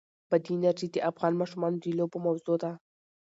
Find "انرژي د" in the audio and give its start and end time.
0.57-0.97